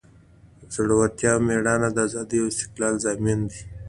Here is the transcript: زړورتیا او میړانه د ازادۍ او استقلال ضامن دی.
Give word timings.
زړورتیا 0.73 1.31
او 1.35 1.41
میړانه 1.47 1.89
د 1.93 1.97
ازادۍ 2.07 2.37
او 2.41 2.51
استقلال 2.51 2.95
ضامن 3.05 3.39
دی. 3.49 3.61